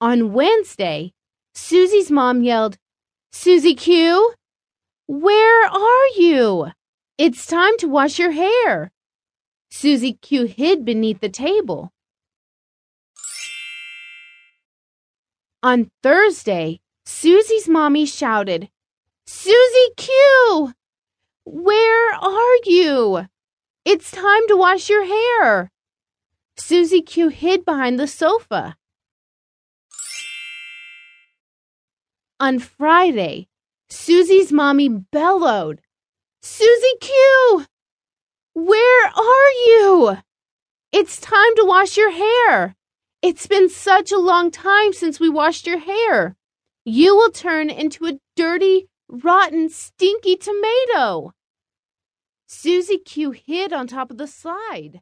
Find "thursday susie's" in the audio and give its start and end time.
16.04-17.68